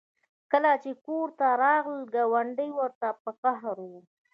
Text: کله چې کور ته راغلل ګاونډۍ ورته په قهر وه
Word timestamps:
کله 0.51 0.71
چې 0.83 0.91
کور 1.05 1.27
ته 1.39 1.47
راغلل 1.63 2.01
ګاونډۍ 2.13 2.69
ورته 2.79 3.07
په 3.21 3.31
قهر 3.41 3.77
وه 3.89 4.01